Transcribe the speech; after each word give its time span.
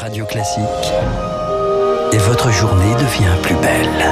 Radio 0.00 0.24
Classique. 0.24 0.64
Et 2.12 2.16
votre 2.16 2.50
journée 2.50 2.94
devient 2.94 3.36
plus 3.42 3.54
belle. 3.56 4.06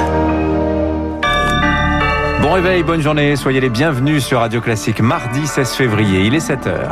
Bon 2.43 2.51
réveil, 2.51 2.83
bonne 2.83 3.01
journée, 3.01 3.35
soyez 3.35 3.59
les 3.59 3.71
bienvenus 3.71 4.23
sur 4.23 4.41
Radio 4.41 4.61
Classique 4.61 5.01
mardi 5.01 5.47
16 5.47 5.71
février, 5.71 6.21
il 6.21 6.35
est 6.35 6.47
7h. 6.47 6.91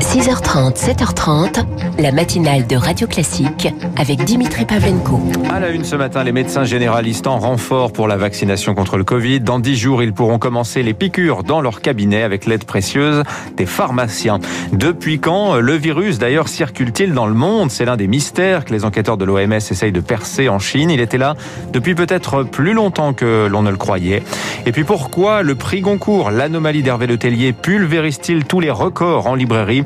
6h30, 0.00 0.76
7h30, 0.76 1.64
la 1.98 2.10
matinale 2.10 2.66
de 2.66 2.76
Radio 2.76 3.06
Classique 3.06 3.68
avec 3.96 4.24
Dimitri 4.24 4.64
Pavlenko. 4.64 5.20
À 5.50 5.60
la 5.60 5.70
une 5.70 5.84
ce 5.84 5.94
matin, 5.94 6.24
les 6.24 6.32
médecins 6.32 6.64
généralistes 6.64 7.26
en 7.26 7.38
renfort 7.38 7.92
pour 7.92 8.08
la 8.08 8.16
vaccination 8.16 8.74
contre 8.74 8.96
le 8.96 9.04
Covid. 9.04 9.40
Dans 9.40 9.58
10 9.58 9.76
jours, 9.76 10.02
ils 10.02 10.12
pourront 10.12 10.38
commencer 10.38 10.82
les 10.82 10.94
piqûres 10.94 11.44
dans 11.44 11.60
leur 11.60 11.80
cabinet 11.80 12.22
avec 12.22 12.46
l'aide 12.46 12.64
précieuse 12.64 13.22
des 13.56 13.66
pharmaciens. 13.66 14.40
Depuis 14.72 15.20
quand 15.20 15.56
le 15.56 15.74
virus 15.74 16.18
d'ailleurs 16.18 16.48
circule-t-il 16.48 17.12
dans 17.12 17.26
le 17.26 17.34
monde? 17.34 17.70
C'est 17.70 17.84
l'un 17.84 17.96
des 17.96 18.08
mystères 18.08 18.64
que 18.64 18.72
les 18.72 18.84
enquêteurs 18.84 19.16
de 19.16 19.24
l'OMS 19.24 19.52
essayent 19.52 19.92
de 19.92 20.00
percer 20.00 20.48
en 20.48 20.58
Chine. 20.58 20.90
Il 20.90 21.00
était 21.00 21.18
là 21.18 21.34
depuis 21.72 21.94
peut-être 21.94 22.42
plus 22.42 22.72
longtemps 22.72 23.12
que 23.12 23.46
l'on 23.46 23.62
ne 23.62 23.70
le 23.70 23.76
croyait. 23.76 24.22
Et 24.66 24.72
puis 24.72 24.84
pourquoi 24.84 25.42
le 25.42 25.54
prix 25.54 25.80
Goncourt, 25.82 26.30
l'anomalie 26.30 26.82
d'Hervé 26.82 27.06
Le 27.06 27.16
Tellier, 27.16 27.52
pulvérise-t-il 27.52 28.44
tous 28.44 28.60
les 28.60 28.70
records 28.70 29.26
en 29.26 29.34
librairie? 29.34 29.84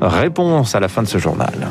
Réponse 0.00 0.74
à 0.74 0.80
la 0.80 0.88
fin 0.88 1.02
de 1.02 1.08
ce 1.08 1.18
journal. 1.18 1.68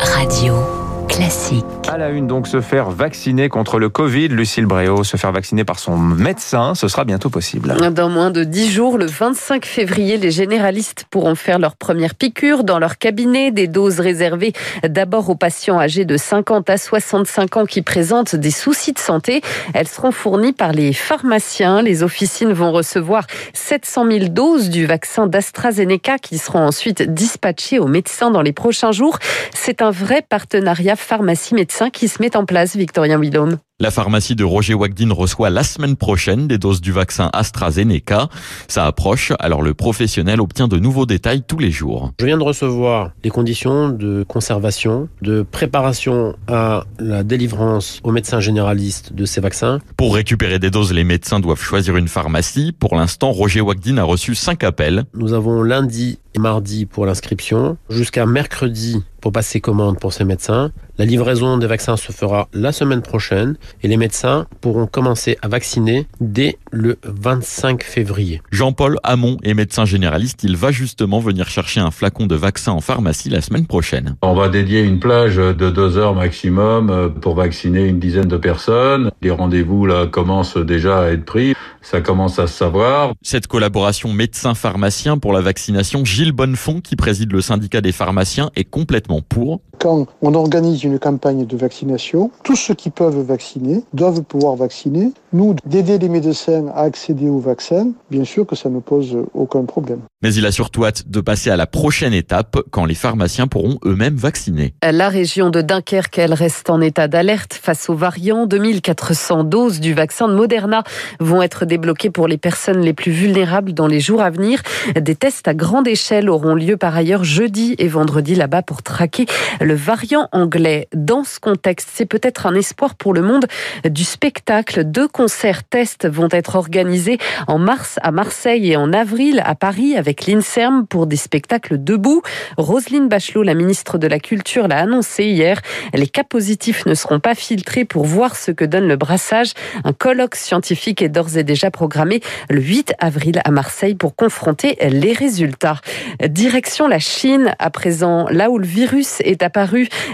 Radio 0.00 0.79
Classique. 1.10 1.64
À 1.88 1.98
la 1.98 2.10
une, 2.10 2.28
donc, 2.28 2.46
se 2.46 2.60
faire 2.60 2.88
vacciner 2.90 3.48
contre 3.48 3.80
le 3.80 3.88
Covid. 3.88 4.28
Lucille 4.28 4.66
Bréau, 4.66 5.02
se 5.02 5.16
faire 5.16 5.32
vacciner 5.32 5.64
par 5.64 5.80
son 5.80 5.98
médecin, 5.98 6.76
ce 6.76 6.86
sera 6.86 7.04
bientôt 7.04 7.30
possible. 7.30 7.74
Dans 7.90 8.08
moins 8.08 8.30
de 8.30 8.44
10 8.44 8.70
jours, 8.70 8.96
le 8.96 9.06
25 9.06 9.66
février, 9.66 10.16
les 10.18 10.30
généralistes 10.30 11.06
pourront 11.10 11.34
faire 11.34 11.58
leur 11.58 11.74
première 11.74 12.14
piqûre 12.14 12.62
dans 12.62 12.78
leur 12.78 12.96
cabinet. 12.96 13.50
Des 13.50 13.66
doses 13.66 13.98
réservées 13.98 14.52
d'abord 14.88 15.30
aux 15.30 15.34
patients 15.34 15.80
âgés 15.80 16.04
de 16.04 16.16
50 16.16 16.70
à 16.70 16.78
65 16.78 17.56
ans 17.56 17.66
qui 17.66 17.82
présentent 17.82 18.36
des 18.36 18.52
soucis 18.52 18.92
de 18.92 19.00
santé. 19.00 19.40
Elles 19.74 19.88
seront 19.88 20.12
fournies 20.12 20.52
par 20.52 20.70
les 20.70 20.92
pharmaciens. 20.92 21.82
Les 21.82 22.04
officines 22.04 22.52
vont 22.52 22.70
recevoir 22.70 23.26
700 23.52 24.06
000 24.10 24.24
doses 24.28 24.70
du 24.70 24.86
vaccin 24.86 25.26
d'AstraZeneca 25.26 26.18
qui 26.18 26.38
seront 26.38 26.64
ensuite 26.64 27.02
dispatchées 27.02 27.80
aux 27.80 27.88
médecins 27.88 28.30
dans 28.30 28.42
les 28.42 28.52
prochains 28.52 28.92
jours. 28.92 29.18
C'est 29.52 29.82
un 29.82 29.90
vrai 29.90 30.22
partenariat 30.22 30.94
pharmacie-médecin 31.10 31.90
qui 31.90 32.06
se 32.06 32.22
met 32.22 32.36
en 32.36 32.44
place, 32.44 32.76
Victorien 32.76 33.18
Willaume. 33.18 33.58
La 33.82 33.90
pharmacie 33.90 34.36
de 34.36 34.44
Roger 34.44 34.74
Wagdin 34.74 35.10
reçoit 35.10 35.48
la 35.48 35.62
semaine 35.62 35.96
prochaine 35.96 36.46
des 36.46 36.58
doses 36.58 36.82
du 36.82 36.92
vaccin 36.92 37.30
AstraZeneca. 37.32 38.28
Ça 38.68 38.84
approche, 38.84 39.32
alors 39.38 39.62
le 39.62 39.72
professionnel 39.72 40.42
obtient 40.42 40.68
de 40.68 40.78
nouveaux 40.78 41.06
détails 41.06 41.42
tous 41.42 41.56
les 41.56 41.70
jours. 41.70 42.12
Je 42.20 42.26
viens 42.26 42.36
de 42.36 42.42
recevoir 42.42 43.12
les 43.24 43.30
conditions 43.30 43.88
de 43.88 44.22
conservation, 44.28 45.08
de 45.22 45.40
préparation 45.40 46.36
à 46.46 46.84
la 46.98 47.22
délivrance 47.22 48.00
aux 48.04 48.12
médecins 48.12 48.40
généralistes 48.40 49.14
de 49.14 49.24
ces 49.24 49.40
vaccins. 49.40 49.78
Pour 49.96 50.14
récupérer 50.14 50.58
des 50.58 50.68
doses, 50.68 50.92
les 50.92 51.04
médecins 51.04 51.40
doivent 51.40 51.62
choisir 51.62 51.96
une 51.96 52.08
pharmacie. 52.08 52.72
Pour 52.78 52.96
l'instant, 52.96 53.32
Roger 53.32 53.62
Wagdin 53.62 53.96
a 53.96 54.04
reçu 54.04 54.34
5 54.34 54.62
appels. 54.62 55.04
Nous 55.14 55.32
avons 55.32 55.62
lundi 55.62 56.18
et 56.34 56.38
mardi 56.38 56.86
pour 56.86 57.06
l'inscription, 57.06 57.76
jusqu'à 57.88 58.26
mercredi 58.26 59.02
pour 59.20 59.32
passer 59.32 59.60
commande 59.60 59.98
pour 59.98 60.12
ces 60.12 60.24
médecins. 60.24 60.72
La 60.98 61.04
livraison 61.04 61.58
des 61.58 61.66
vaccins 61.66 61.96
se 61.96 62.12
fera 62.12 62.48
la 62.52 62.72
semaine 62.72 63.02
prochaine 63.02 63.56
et 63.82 63.88
les 63.88 63.96
médecins 63.96 64.46
pourront 64.60 64.86
commencer 64.86 65.38
à 65.42 65.48
vacciner 65.48 66.06
dès 66.20 66.58
le 66.70 66.98
25 67.04 67.82
février. 67.82 68.42
Jean-Paul 68.50 68.98
Hamon 69.02 69.36
est 69.42 69.54
médecin 69.54 69.84
généraliste. 69.84 70.42
Il 70.44 70.56
va 70.56 70.70
justement 70.70 71.20
venir 71.20 71.48
chercher 71.48 71.80
un 71.80 71.90
flacon 71.90 72.26
de 72.26 72.34
vaccin 72.34 72.72
en 72.72 72.80
pharmacie 72.80 73.30
la 73.30 73.40
semaine 73.40 73.66
prochaine. 73.66 74.16
On 74.22 74.34
va 74.34 74.48
dédier 74.48 74.80
une 74.80 75.00
plage 75.00 75.36
de 75.36 75.70
deux 75.70 75.96
heures 75.96 76.14
maximum 76.14 76.90
euh, 76.90 77.08
pour 77.08 77.34
vacciner 77.34 77.86
une 77.86 77.98
dizaine 77.98 78.28
de 78.28 78.36
personnes. 78.36 79.10
Les 79.22 79.30
rendez-vous 79.30 79.86
là 79.86 80.06
commencent 80.06 80.56
déjà 80.56 81.02
à 81.02 81.10
être 81.10 81.24
pris. 81.24 81.54
Ça 81.82 82.00
commence 82.00 82.38
à 82.38 82.46
se 82.46 82.56
savoir. 82.56 83.14
Cette 83.22 83.46
collaboration 83.46 84.12
médecin-pharmacien 84.12 85.18
pour 85.18 85.32
la 85.32 85.40
vaccination, 85.40 86.04
Gilles 86.04 86.32
Bonnefond, 86.32 86.80
qui 86.80 86.96
préside 86.96 87.32
le 87.32 87.40
syndicat 87.40 87.80
des 87.80 87.92
pharmaciens, 87.92 88.50
est 88.56 88.64
complètement 88.64 89.22
pour. 89.22 89.60
Quand 89.80 90.06
on 90.20 90.34
organise 90.34 90.84
une 90.84 90.98
campagne 90.98 91.46
de 91.46 91.56
vaccination, 91.56 92.30
tous 92.44 92.54
ceux 92.54 92.74
qui 92.74 92.90
peuvent 92.90 93.22
vacciner 93.22 93.82
doivent 93.94 94.22
pouvoir 94.22 94.54
vacciner. 94.54 95.10
Nous, 95.32 95.56
d'aider 95.64 95.96
les 95.96 96.10
médecins 96.10 96.66
à 96.74 96.82
accéder 96.82 97.30
au 97.30 97.38
vaccin, 97.38 97.92
bien 98.10 98.24
sûr 98.24 98.46
que 98.46 98.54
ça 98.54 98.68
ne 98.68 98.80
pose 98.80 99.16
aucun 99.32 99.64
problème. 99.64 100.00
Mais 100.22 100.34
il 100.34 100.44
a 100.44 100.52
surtout 100.52 100.84
hâte 100.84 101.08
de 101.08 101.22
passer 101.22 101.48
à 101.48 101.56
la 101.56 101.66
prochaine 101.66 102.12
étape 102.12 102.58
quand 102.70 102.84
les 102.84 102.94
pharmaciens 102.94 103.46
pourront 103.46 103.78
eux-mêmes 103.86 104.16
vacciner. 104.16 104.74
La 104.82 105.08
région 105.08 105.48
de 105.48 105.62
Dunkerque, 105.62 106.18
elle 106.18 106.34
reste 106.34 106.68
en 106.68 106.82
état 106.82 107.08
d'alerte 107.08 107.54
face 107.54 107.88
aux 107.88 107.94
variants. 107.94 108.44
2400 108.44 109.44
doses 109.44 109.80
du 109.80 109.94
vaccin 109.94 110.28
de 110.28 110.34
Moderna 110.34 110.84
vont 111.20 111.40
être 111.40 111.64
débloquées 111.64 112.10
pour 112.10 112.28
les 112.28 112.36
personnes 112.36 112.80
les 112.80 112.92
plus 112.92 113.12
vulnérables 113.12 113.72
dans 113.72 113.86
les 113.86 114.00
jours 114.00 114.20
à 114.20 114.28
venir. 114.28 114.60
Des 114.94 115.14
tests 115.14 115.48
à 115.48 115.54
grande 115.54 115.88
échelle 115.88 116.28
auront 116.28 116.54
lieu 116.54 116.76
par 116.76 116.94
ailleurs 116.94 117.24
jeudi 117.24 117.76
et 117.78 117.88
vendredi 117.88 118.34
là-bas 118.34 118.60
pour 118.60 118.82
traquer 118.82 119.24
le 119.69 119.69
variant 119.74 120.28
anglais. 120.32 120.88
Dans 120.94 121.24
ce 121.24 121.40
contexte, 121.40 121.88
c'est 121.92 122.06
peut-être 122.06 122.46
un 122.46 122.54
espoir 122.54 122.94
pour 122.94 123.14
le 123.14 123.22
monde 123.22 123.46
du 123.84 124.04
spectacle. 124.04 124.84
Deux 124.84 125.08
concerts 125.08 125.64
tests 125.64 126.08
vont 126.08 126.28
être 126.30 126.56
organisés 126.56 127.18
en 127.46 127.58
mars 127.58 127.98
à 128.02 128.10
Marseille 128.10 128.72
et 128.72 128.76
en 128.76 128.92
avril 128.92 129.42
à 129.44 129.54
Paris 129.54 129.96
avec 129.96 130.26
l'INSERM 130.26 130.86
pour 130.86 131.06
des 131.06 131.16
spectacles 131.16 131.82
debout. 131.82 132.22
Roselyne 132.56 133.08
Bachelot, 133.08 133.42
la 133.42 133.54
ministre 133.54 133.98
de 133.98 134.06
la 134.06 134.18
Culture, 134.18 134.68
l'a 134.68 134.78
annoncé 134.78 135.24
hier. 135.24 135.60
Les 135.94 136.08
cas 136.08 136.24
positifs 136.24 136.86
ne 136.86 136.94
seront 136.94 137.20
pas 137.20 137.34
filtrés 137.34 137.84
pour 137.84 138.04
voir 138.04 138.36
ce 138.36 138.50
que 138.50 138.64
donne 138.64 138.88
le 138.88 138.96
brassage. 138.96 139.52
Un 139.84 139.92
colloque 139.92 140.36
scientifique 140.36 141.02
est 141.02 141.08
d'ores 141.08 141.36
et 141.36 141.44
déjà 141.44 141.70
programmé 141.70 142.20
le 142.48 142.60
8 142.60 142.94
avril 142.98 143.40
à 143.44 143.50
Marseille 143.50 143.94
pour 143.94 144.14
confronter 144.14 144.76
les 144.80 145.12
résultats. 145.12 145.80
Direction 146.28 146.88
la 146.88 146.98
Chine, 146.98 147.54
à 147.58 147.70
présent, 147.70 148.26
là 148.30 148.50
où 148.50 148.58
le 148.58 148.66
virus 148.66 149.20
est 149.20 149.42
apparu, 149.42 149.59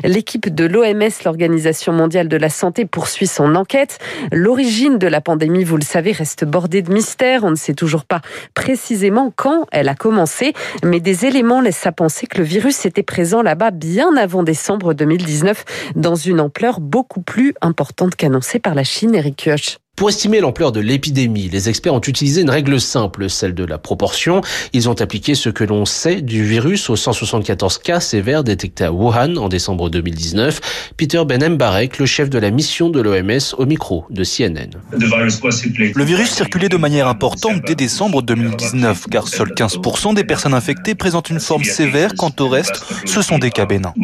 l'équipe 0.05 0.55
de 0.55 0.65
l'OMS, 0.65 1.11
l'Organisation 1.25 1.93
mondiale 1.93 2.29
de 2.29 2.37
la 2.37 2.49
santé, 2.49 2.85
poursuit 2.85 3.27
son 3.27 3.55
enquête. 3.55 3.99
L'origine 4.33 4.99
de 4.99 5.07
la 5.07 5.21
pandémie, 5.21 5.65
vous 5.65 5.77
le 5.77 5.85
savez, 5.85 6.13
reste 6.13 6.45
bordée 6.45 6.83
de 6.83 6.93
mystères. 6.93 7.45
On 7.45 7.51
ne 7.51 7.57
sait 7.57 7.75
toujours 7.75 8.05
pas 8.05 8.21
précisément 8.55 9.33
quand 9.35 9.67
elle 9.73 9.89
a 9.89 9.95
commencé, 9.95 10.53
mais 10.83 11.01
des 11.01 11.27
éléments 11.27 11.61
laissent 11.61 11.87
à 11.87 11.93
penser 11.93 12.27
que 12.27 12.39
le 12.39 12.45
virus 12.45 12.87
était 12.87 13.03
présent 13.03 13.43
là-bas 13.43 13.71
bien 13.71 14.17
avant 14.17 14.43
décembre 14.43 14.95
2019, 14.95 15.65
dans 15.95 16.15
une 16.15 16.41
ampleur 16.41 16.81
beaucoup 16.81 17.23
plus 17.23 17.55
importante 17.61 18.17
qu'annoncée 18.17 18.59
par 18.59 18.75
la 18.75 18.85
Chine, 18.85 19.15
Eric 19.15 19.37
Kioch. 19.37 19.79
Pour 19.97 20.11
estimer 20.11 20.41
l'ampleur 20.41 20.73
de 20.73 20.81
l'épidémie, 20.81 21.49
les 21.49 21.71
experts 21.71 21.95
ont 21.95 22.03
utilisé 22.03 22.43
une 22.43 22.51
règle 22.51 22.79
simple, 22.83 23.31
celle 23.31 23.55
de 23.55 23.65
la 23.65 23.79
proportion. 23.79 24.43
Ils 24.75 24.91
ont 24.91 25.01
appliqué 25.01 25.35
ce 25.35 25.49
que 25.49 25.65
l'on 25.65 25.87
sait 25.87 26.21
du 26.21 26.45
virus 26.45 26.91
aux 26.91 26.97
174 26.97 27.79
cas 27.79 27.99
sévères 28.01 28.45
détectés 28.45 28.85
à 28.85 28.93
Wuhan 28.93 29.37
en 29.37 29.49
décembre 29.49 29.89
2019. 29.89 30.93
Peter 30.99 31.25
Benem-Barek, 31.25 31.97
le 31.99 32.05
chef 32.05 32.29
de 32.29 32.39
la 32.39 32.51
mission 32.51 32.91
de 32.91 33.01
l'OMS 33.01 33.55
au 33.57 33.65
micro 33.65 34.05
de 34.11 34.23
CNN. 34.23 34.69
Le 34.93 36.05
virus 36.05 36.31
circulait 36.31 36.69
de 36.69 36.77
manière 36.77 37.09
importante 37.09 37.63
dès 37.67 37.75
décembre 37.75 38.21
2019, 38.21 39.07
car 39.11 39.27
seuls 39.29 39.55
15% 39.55 40.15
des 40.15 40.25
personnes 40.25 40.53
infectées 40.53 40.95
présentent 40.95 41.31
une 41.31 41.41
forme 41.41 41.65
sévère, 41.65 42.13
quant 42.19 42.33
au 42.41 42.49
reste, 42.49 42.85
ce 43.07 43.23
sont 43.23 43.39
des 43.39 43.51
cas 43.51 43.65
bénins. 43.65 43.95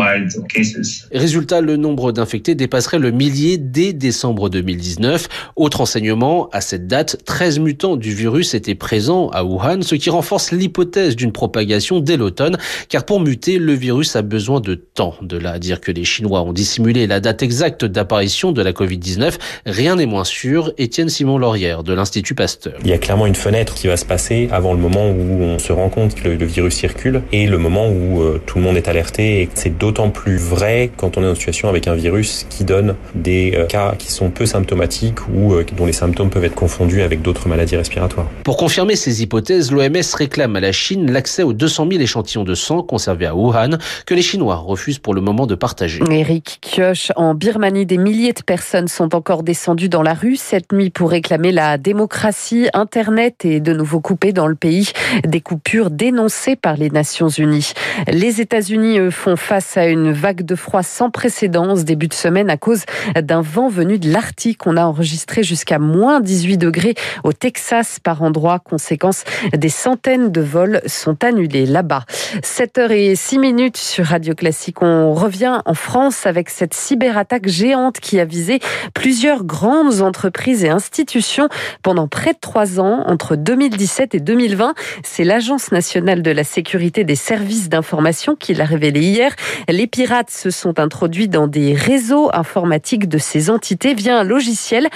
Résultat, 1.12 1.60
le 1.60 1.76
nombre 1.76 2.12
d'infectés 2.12 2.54
dépasserait 2.54 2.98
le 2.98 3.10
millier 3.10 3.58
dès 3.58 3.92
décembre 3.92 4.48
2019. 4.48 5.28
Autre 5.56 5.81
enseignement, 5.82 6.48
à 6.52 6.60
cette 6.60 6.86
date, 6.86 7.18
13 7.24 7.58
mutants 7.58 7.96
du 7.96 8.14
virus 8.14 8.54
étaient 8.54 8.74
présents 8.74 9.28
à 9.28 9.44
Wuhan, 9.44 9.82
ce 9.82 9.94
qui 9.94 10.10
renforce 10.10 10.52
l'hypothèse 10.52 11.16
d'une 11.16 11.32
propagation 11.32 12.00
dès 12.00 12.16
l'automne, 12.16 12.56
car 12.88 13.04
pour 13.04 13.20
muter, 13.20 13.58
le 13.58 13.74
virus 13.74 14.16
a 14.16 14.22
besoin 14.22 14.60
de 14.60 14.74
temps. 14.74 15.14
De 15.20 15.36
là 15.36 15.52
à 15.52 15.58
dire 15.58 15.80
que 15.80 15.92
les 15.92 16.04
Chinois 16.04 16.42
ont 16.42 16.52
dissimulé 16.52 17.06
la 17.06 17.20
date 17.20 17.42
exacte 17.42 17.84
d'apparition 17.84 18.52
de 18.52 18.62
la 18.62 18.72
Covid-19, 18.72 19.34
rien 19.66 19.96
n'est 19.96 20.06
moins 20.06 20.24
sûr. 20.24 20.72
Étienne 20.78 21.08
Simon 21.08 21.38
Laurière 21.38 21.82
de 21.82 21.92
l'Institut 21.92 22.34
Pasteur. 22.34 22.74
Il 22.82 22.90
y 22.90 22.92
a 22.92 22.98
clairement 22.98 23.26
une 23.26 23.34
fenêtre 23.34 23.74
qui 23.74 23.86
va 23.86 23.96
se 23.96 24.04
passer 24.04 24.48
avant 24.52 24.72
le 24.72 24.78
moment 24.78 25.08
où 25.08 25.42
on 25.42 25.58
se 25.58 25.72
rend 25.72 25.88
compte 25.88 26.14
que 26.14 26.28
le, 26.28 26.44
virus 26.44 26.74
circule 26.74 27.22
et 27.32 27.46
le 27.46 27.58
moment 27.58 27.88
où 27.88 28.20
euh, 28.20 28.40
tout 28.46 28.58
le 28.58 28.64
monde 28.64 28.76
est 28.76 28.88
alerté. 28.88 29.42
Et 29.42 29.48
c'est 29.54 29.76
d'autant 29.76 30.10
plus 30.10 30.36
vrai 30.36 30.90
quand 30.96 31.16
on 31.16 31.22
est 31.22 31.28
en 31.28 31.34
situation 31.34 31.68
avec 31.68 31.86
un 31.86 31.94
virus 31.94 32.46
qui 32.50 32.64
donne 32.64 32.94
des 33.14 33.54
euh, 33.56 33.66
cas 33.66 33.94
qui 33.98 34.10
sont 34.10 34.30
peu 34.30 34.46
symptomatiques 34.46 35.28
ou 35.32 35.54
euh, 35.54 35.64
dont 35.76 35.86
les 35.86 35.92
symptômes 35.92 36.30
peuvent 36.30 36.44
être 36.44 36.54
confondus 36.54 37.02
avec 37.02 37.22
d'autres 37.22 37.48
maladies 37.48 37.76
respiratoires. 37.76 38.26
Pour 38.44 38.56
confirmer 38.56 38.96
ces 38.96 39.22
hypothèses, 39.22 39.72
l'OMS 39.72 40.14
réclame 40.16 40.56
à 40.56 40.60
la 40.60 40.72
Chine 40.72 41.10
l'accès 41.10 41.42
aux 41.42 41.52
200 41.52 41.88
000 41.90 42.02
échantillons 42.02 42.44
de 42.44 42.54
sang 42.54 42.82
conservés 42.82 43.26
à 43.26 43.34
Wuhan 43.34 43.78
que 44.06 44.14
les 44.14 44.22
Chinois 44.22 44.56
refusent 44.56 44.98
pour 44.98 45.14
le 45.14 45.20
moment 45.20 45.46
de 45.46 45.54
partager. 45.54 46.02
Eric 46.10 46.58
Kioch, 46.60 47.12
en 47.16 47.34
Birmanie, 47.34 47.86
des 47.86 47.98
milliers 47.98 48.32
de 48.32 48.42
personnes 48.42 48.88
sont 48.88 49.14
encore 49.14 49.42
descendues 49.42 49.88
dans 49.88 50.02
la 50.02 50.14
rue 50.14 50.36
cette 50.36 50.72
nuit 50.72 50.90
pour 50.90 51.10
réclamer 51.10 51.52
la 51.52 51.78
démocratie. 51.78 52.68
Internet 52.74 53.44
est 53.44 53.60
de 53.60 53.72
nouveau 53.72 54.00
coupé 54.00 54.32
dans 54.32 54.46
le 54.46 54.54
pays. 54.54 54.92
Des 55.26 55.40
coupures 55.40 55.90
dénoncées 55.90 56.56
par 56.56 56.76
les 56.76 56.90
Nations 56.90 57.28
Unies. 57.28 57.72
Les 58.08 58.40
États-Unis, 58.40 58.98
eux, 58.98 59.10
font 59.10 59.36
face 59.36 59.76
à 59.76 59.86
une 59.86 60.12
vague 60.12 60.42
de 60.42 60.54
froid 60.54 60.82
sans 60.82 61.10
précédent 61.10 61.76
ce 61.76 61.82
début 61.82 62.08
de 62.08 62.14
semaine 62.14 62.50
à 62.50 62.56
cause 62.56 62.84
d'un 63.20 63.40
vent 63.40 63.68
venu 63.68 63.98
de 63.98 64.10
l'Arctique. 64.10 64.66
On 64.66 64.76
a 64.76 64.84
enregistré 64.84 65.42
jusqu'à 65.42 65.61
moins 65.78 66.20
18 66.20 66.58
degrés 66.58 66.94
au 67.24 67.32
Texas 67.32 67.98
par 68.02 68.22
endroit. 68.22 68.58
Conséquence, 68.58 69.24
des 69.52 69.68
centaines 69.68 70.30
de 70.30 70.40
vols 70.40 70.80
sont 70.86 71.24
annulés 71.24 71.66
là-bas. 71.66 72.04
7h06 72.42 73.38
minutes 73.38 73.76
sur 73.76 74.06
Radio 74.06 74.34
Classique. 74.34 74.82
On 74.82 75.14
revient 75.14 75.60
en 75.64 75.74
France 75.74 76.26
avec 76.26 76.50
cette 76.50 76.74
cyberattaque 76.74 77.48
géante 77.48 78.00
qui 78.00 78.20
a 78.20 78.24
visé 78.24 78.60
plusieurs 78.94 79.44
grandes 79.44 80.00
entreprises 80.00 80.64
et 80.64 80.68
institutions 80.68 81.48
pendant 81.82 82.08
près 82.08 82.32
de 82.32 82.38
trois 82.40 82.80
ans, 82.80 83.04
entre 83.06 83.36
2017 83.36 84.14
et 84.14 84.20
2020. 84.20 84.74
C'est 85.02 85.24
l'Agence 85.24 85.72
nationale 85.72 86.22
de 86.22 86.30
la 86.30 86.44
sécurité 86.44 87.04
des 87.04 87.16
services 87.16 87.68
d'information 87.68 88.36
qui 88.36 88.54
l'a 88.54 88.64
révélé 88.64 89.00
hier. 89.00 89.34
Les 89.68 89.86
pirates 89.86 90.30
se 90.30 90.50
sont 90.50 90.78
introduits 90.78 91.28
dans 91.28 91.46
des 91.46 91.74
réseaux 91.74 92.30
informatiques 92.32 93.08
de 93.08 93.18
ces 93.18 93.50
entités 93.50 93.94
via 93.94 94.18
un 94.18 94.24
logiciel 94.24 94.88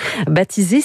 baptisé 0.47 0.81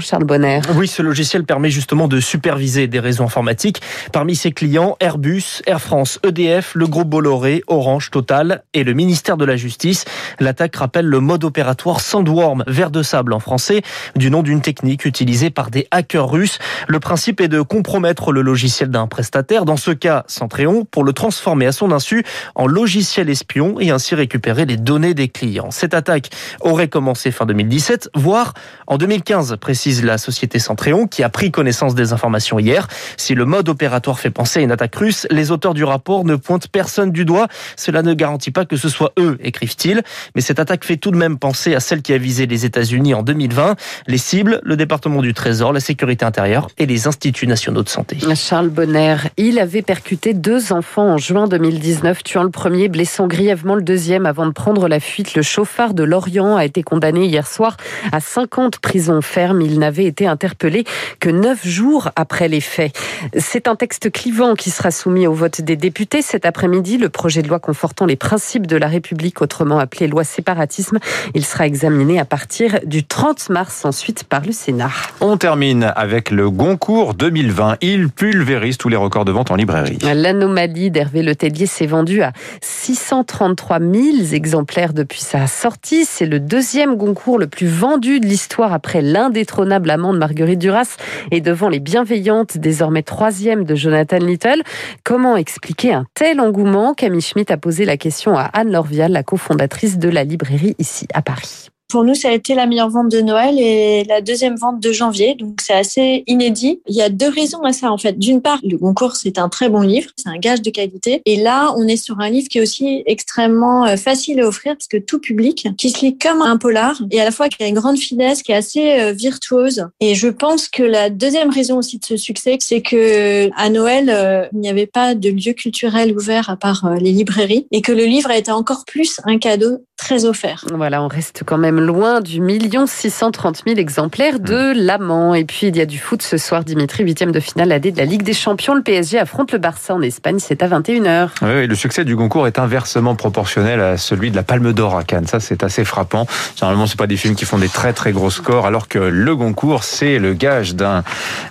Charles 0.00 0.24
Bonner. 0.24 0.60
Oui, 0.74 0.86
ce 0.88 1.00
logiciel 1.00 1.44
permet 1.44 1.70
justement 1.70 2.06
de 2.06 2.20
superviser 2.20 2.86
des 2.86 3.00
réseaux 3.00 3.24
informatiques. 3.24 3.80
Parmi 4.12 4.36
ses 4.36 4.52
clients, 4.52 4.96
Airbus, 5.00 5.62
Air 5.66 5.80
France, 5.80 6.20
EDF, 6.22 6.74
le 6.74 6.86
groupe 6.86 7.08
Bolloré, 7.08 7.62
Orange, 7.66 8.10
Total 8.10 8.62
et 8.74 8.84
le 8.84 8.92
ministère 8.92 9.38
de 9.38 9.46
la 9.46 9.56
Justice. 9.56 10.04
L'attaque 10.38 10.76
rappelle 10.76 11.06
le 11.06 11.20
mode 11.20 11.44
opératoire 11.44 12.00
Sandworm, 12.00 12.62
verre 12.66 12.90
de 12.90 13.02
sable 13.02 13.32
en 13.32 13.40
français, 13.40 13.80
du 14.16 14.30
nom 14.30 14.42
d'une 14.42 14.60
technique 14.60 15.06
utilisée 15.06 15.48
par 15.48 15.70
des 15.70 15.86
hackers 15.90 16.28
russes. 16.28 16.58
Le 16.86 17.00
principe 17.00 17.40
est 17.40 17.48
de 17.48 17.62
compromettre 17.62 18.32
le 18.32 18.42
logiciel 18.42 18.90
d'un 18.90 19.06
prestataire, 19.06 19.64
dans 19.64 19.78
ce 19.78 19.92
cas 19.92 20.24
Centréon, 20.26 20.84
pour 20.84 21.04
le 21.04 21.14
transformer 21.14 21.66
à 21.66 21.72
son 21.72 21.90
insu 21.90 22.22
en 22.54 22.66
logiciel 22.66 23.30
espion 23.30 23.80
et 23.80 23.90
ainsi 23.90 24.14
récupérer 24.14 24.66
les 24.66 24.76
données 24.76 25.14
des 25.14 25.28
clients. 25.28 25.70
Cette 25.70 25.94
attaque 25.94 26.28
aurait 26.60 26.88
commencé 26.88 27.30
fin 27.30 27.46
2017, 27.46 28.10
voire 28.14 28.52
en 28.86 28.98
2015, 28.98 29.56
précise 29.60 30.04
la 30.04 30.18
société 30.18 30.58
Centréon, 30.58 31.06
qui 31.06 31.22
a 31.22 31.28
pris 31.28 31.50
connaissance 31.50 31.94
des 31.94 32.12
informations 32.12 32.58
hier. 32.58 32.88
Si 33.16 33.34
le 33.34 33.44
mode 33.44 33.68
opératoire 33.68 34.18
fait 34.18 34.30
penser 34.30 34.60
à 34.60 34.62
une 34.62 34.72
attaque 34.72 34.94
russe, 34.96 35.26
les 35.30 35.50
auteurs 35.50 35.74
du 35.74 35.84
rapport 35.84 36.24
ne 36.24 36.36
pointent 36.36 36.68
personne 36.68 37.10
du 37.10 37.24
doigt. 37.24 37.48
Cela 37.76 38.02
ne 38.02 38.12
garantit 38.14 38.50
pas 38.50 38.64
que 38.64 38.76
ce 38.76 38.88
soit 38.88 39.12
eux, 39.18 39.38
écrivent-ils. 39.40 40.02
Mais 40.34 40.40
cette 40.40 40.58
attaque 40.58 40.84
fait 40.84 40.96
tout 40.96 41.10
de 41.10 41.16
même 41.16 41.38
penser 41.38 41.74
à 41.74 41.80
celle 41.80 42.02
qui 42.02 42.12
a 42.12 42.18
visé 42.18 42.46
les 42.46 42.64
États-Unis 42.64 43.14
en 43.14 43.22
2020. 43.22 43.76
Les 44.06 44.18
cibles, 44.18 44.60
le 44.62 44.76
département 44.76 45.22
du 45.22 45.32
Trésor, 45.32 45.72
la 45.72 45.80
sécurité 45.80 46.24
intérieure 46.24 46.68
et 46.78 46.86
les 46.86 47.06
instituts 47.06 47.46
nationaux 47.46 47.82
de 47.82 47.88
santé. 47.88 48.18
Charles 48.34 48.68
Bonner, 48.68 49.16
il 49.36 49.58
avait 49.58 49.82
percuté 49.82 50.34
deux 50.34 50.72
enfants 50.72 51.14
en 51.14 51.18
juin 51.18 51.46
2019, 51.46 52.22
tuant 52.22 52.42
le 52.42 52.50
premier, 52.50 52.88
blessant 52.88 53.26
grièvement 53.26 53.74
le 53.74 53.82
deuxième 53.82 54.26
avant 54.26 54.46
de 54.46 54.52
prendre 54.52 54.88
la 54.88 55.00
fuite. 55.00 55.34
Le 55.34 55.42
chauffard 55.42 55.94
de 55.94 56.02
Lorient 56.02 56.56
a 56.56 56.64
été 56.64 56.82
condamné 56.82 57.26
hier 57.26 57.46
soir 57.46 57.76
à 58.12 58.20
50 58.20 58.73
prisons 58.80 59.20
fermes. 59.20 59.60
Il 59.60 59.78
n'avait 59.78 60.04
été 60.04 60.26
interpellé 60.26 60.84
que 61.20 61.30
neuf 61.30 61.66
jours 61.66 62.10
après 62.16 62.48
les 62.48 62.60
faits. 62.60 62.94
C'est 63.36 63.68
un 63.68 63.76
texte 63.76 64.10
clivant 64.10 64.54
qui 64.54 64.70
sera 64.70 64.90
soumis 64.90 65.26
au 65.26 65.34
vote 65.34 65.60
des 65.60 65.76
députés 65.76 66.22
cet 66.22 66.46
après-midi. 66.46 66.98
Le 66.98 67.08
projet 67.08 67.42
de 67.42 67.48
loi 67.48 67.58
confortant 67.58 68.06
les 68.06 68.16
principes 68.16 68.66
de 68.66 68.76
la 68.76 68.88
République, 68.88 69.42
autrement 69.42 69.78
appelé 69.78 70.06
loi 70.06 70.24
séparatisme, 70.24 70.98
il 71.34 71.44
sera 71.44 71.66
examiné 71.66 72.18
à 72.18 72.24
partir 72.24 72.78
du 72.84 73.04
30 73.04 73.50
mars 73.50 73.84
ensuite 73.84 74.24
par 74.24 74.42
le 74.44 74.52
Sénat. 74.52 74.90
On 75.20 75.36
termine 75.36 75.92
avec 75.96 76.30
le 76.30 76.50
Goncourt 76.50 77.14
2020. 77.14 77.78
Il 77.80 78.08
pulvérise 78.08 78.76
tous 78.76 78.88
les 78.88 78.96
records 78.96 79.24
de 79.24 79.32
vente 79.32 79.50
en 79.50 79.56
librairie. 79.56 79.98
L'anomalie 80.02 80.90
d'Hervé 80.90 81.22
Letellier 81.22 81.66
s'est 81.66 81.86
vendue 81.86 82.22
à 82.22 82.32
633 82.60 83.80
000 83.80 83.92
exemplaires 84.32 84.92
depuis 84.92 85.20
sa 85.20 85.46
sortie. 85.46 86.04
C'est 86.04 86.26
le 86.26 86.40
deuxième 86.40 86.96
Goncourt 86.96 87.38
le 87.38 87.46
plus 87.46 87.66
vendu 87.66 88.20
de 88.20 88.26
l'histoire 88.26 88.63
après 88.72 89.02
l'indétrônable 89.02 89.90
amant 89.90 90.12
de 90.12 90.18
Marguerite 90.18 90.58
Duras 90.58 90.96
et 91.30 91.40
devant 91.40 91.68
les 91.68 91.80
bienveillantes, 91.80 92.58
désormais 92.58 93.02
troisième 93.02 93.64
de 93.64 93.74
Jonathan 93.74 94.18
Little. 94.18 94.62
Comment 95.02 95.36
expliquer 95.36 95.92
un 95.92 96.06
tel 96.14 96.40
engouement? 96.40 96.94
Camille 96.94 97.20
Schmitt 97.20 97.50
a 97.50 97.56
posé 97.56 97.84
la 97.84 97.96
question 97.96 98.36
à 98.36 98.44
Anne 98.44 98.72
Lorvial, 98.72 99.12
la 99.12 99.22
cofondatrice 99.22 99.98
de 99.98 100.08
la 100.08 100.24
librairie 100.24 100.74
ici 100.78 101.06
à 101.12 101.22
Paris. 101.22 101.68
Pour 101.88 102.04
nous, 102.04 102.14
ça 102.14 102.28
a 102.28 102.32
été 102.32 102.54
la 102.54 102.66
meilleure 102.66 102.90
vente 102.90 103.10
de 103.10 103.20
Noël 103.20 103.58
et 103.58 104.04
la 104.04 104.20
deuxième 104.20 104.56
vente 104.56 104.80
de 104.80 104.92
janvier. 104.92 105.34
Donc, 105.34 105.60
c'est 105.62 105.74
assez 105.74 106.24
inédit. 106.26 106.80
Il 106.88 106.96
y 106.96 107.02
a 107.02 107.08
deux 107.08 107.28
raisons 107.28 107.62
à 107.62 107.72
ça, 107.72 107.92
en 107.92 107.98
fait. 107.98 108.18
D'une 108.18 108.40
part, 108.42 108.58
le 108.64 108.76
concours, 108.78 109.16
c'est 109.16 109.38
un 109.38 109.48
très 109.48 109.68
bon 109.68 109.80
livre. 109.80 110.10
C'est 110.16 110.28
un 110.28 110.38
gage 110.38 110.62
de 110.62 110.70
qualité. 110.70 111.22
Et 111.24 111.36
là, 111.36 111.72
on 111.76 111.86
est 111.86 111.96
sur 111.96 112.20
un 112.20 112.30
livre 112.30 112.48
qui 112.48 112.58
est 112.58 112.62
aussi 112.62 113.02
extrêmement 113.06 113.86
euh, 113.86 113.96
facile 113.96 114.40
à 114.40 114.46
offrir 114.46 114.74
parce 114.74 114.88
que 114.88 114.96
tout 114.96 115.20
public, 115.20 115.68
qui 115.78 115.90
se 115.90 116.00
lit 116.04 116.18
comme 116.18 116.42
un 116.42 116.56
polar 116.56 117.00
et 117.10 117.20
à 117.20 117.24
la 117.24 117.30
fois 117.30 117.48
qui 117.48 117.62
a 117.62 117.66
une 117.66 117.74
grande 117.74 117.98
finesse, 117.98 118.42
qui 118.42 118.52
est 118.52 118.56
assez 118.56 119.00
euh, 119.00 119.12
virtuose. 119.12 119.86
Et 120.00 120.14
je 120.14 120.28
pense 120.28 120.68
que 120.68 120.82
la 120.82 121.10
deuxième 121.10 121.50
raison 121.50 121.78
aussi 121.78 121.98
de 121.98 122.04
ce 122.04 122.16
succès, 122.16 122.56
c'est 122.60 122.82
que 122.82 123.50
à 123.56 123.68
Noël, 123.70 124.10
euh, 124.10 124.46
il 124.52 124.60
n'y 124.60 124.68
avait 124.68 124.86
pas 124.86 125.14
de 125.14 125.30
lieu 125.30 125.52
culturel 125.52 126.16
ouvert 126.16 126.50
à 126.50 126.56
part 126.56 126.94
les 127.00 127.12
librairies 127.12 127.66
et 127.70 127.82
que 127.82 127.92
le 127.92 128.04
livre 128.04 128.30
a 128.30 128.36
été 128.36 128.50
encore 128.50 128.84
plus 128.84 129.20
un 129.24 129.38
cadeau 129.38 129.84
très 129.96 130.24
offert. 130.24 130.64
Voilà, 130.72 131.02
on 131.02 131.08
reste 131.08 131.42
quand 131.46 131.58
même 131.58 131.73
loin 131.80 132.20
du 132.20 132.40
million 132.40 132.86
630 132.86 133.62
000 133.66 133.78
exemplaires 133.78 134.40
de 134.40 134.72
l'amant. 134.74 135.34
Et 135.34 135.44
puis, 135.44 135.68
il 135.68 135.76
y 135.76 135.80
a 135.80 135.86
du 135.86 135.98
foot 135.98 136.22
ce 136.22 136.36
soir, 136.36 136.64
Dimitri, 136.64 137.04
huitième 137.04 137.32
de 137.32 137.40
finale 137.40 137.72
AD 137.72 137.92
de 137.92 137.98
la 137.98 138.04
Ligue 138.04 138.22
des 138.22 138.32
Champions. 138.32 138.74
Le 138.74 138.82
PSG 138.82 139.18
affronte 139.18 139.52
le 139.52 139.58
Barça 139.58 139.94
en 139.94 140.02
Espagne, 140.02 140.38
c'est 140.38 140.62
à 140.62 140.68
21h. 140.68 141.30
Oui, 141.42 141.66
le 141.66 141.74
succès 141.74 142.04
du 142.04 142.16
concours 142.16 142.46
est 142.46 142.58
inversement 142.58 143.14
proportionnel 143.14 143.80
à 143.80 143.96
celui 143.96 144.30
de 144.30 144.36
la 144.36 144.42
Palme 144.42 144.72
d'Or 144.72 144.96
à 144.96 145.04
Cannes. 145.04 145.26
Ça, 145.26 145.40
c'est 145.40 145.62
assez 145.62 145.84
frappant. 145.84 146.26
Généralement, 146.56 146.86
c'est 146.86 146.98
pas 146.98 147.06
des 147.06 147.16
films 147.16 147.34
qui 147.34 147.44
font 147.44 147.58
des 147.58 147.68
très 147.68 147.92
très 147.92 148.12
gros 148.12 148.30
scores, 148.30 148.66
alors 148.66 148.88
que 148.88 148.98
le 148.98 149.36
concours, 149.36 149.84
c'est 149.84 150.18
le 150.18 150.34
gage 150.34 150.74
d'un 150.74 151.02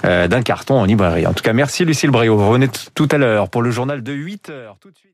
euh, 0.05 0.27
d'un 0.27 0.41
carton 0.41 0.79
en 0.79 0.85
librairie. 0.85 1.27
En 1.27 1.33
tout 1.33 1.43
cas, 1.43 1.53
merci 1.53 1.85
Lucille 1.85 2.11
Bréau. 2.11 2.37
Vous 2.37 2.47
revenez 2.47 2.69
tout 2.93 3.07
à 3.11 3.17
l'heure 3.17 3.49
pour 3.49 3.61
le 3.61 3.71
journal 3.71 4.03
de 4.03 4.13
8h. 4.13 4.77
Tout 4.79 4.89
de 4.89 4.95
suite. 4.95 5.09